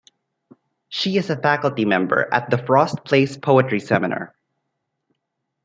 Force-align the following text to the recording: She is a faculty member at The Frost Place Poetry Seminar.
She 0.89 1.17
is 1.17 1.29
a 1.29 1.39
faculty 1.39 1.85
member 1.85 2.27
at 2.33 2.49
The 2.49 2.57
Frost 2.57 3.03
Place 3.05 3.37
Poetry 3.37 3.79
Seminar. 3.79 4.35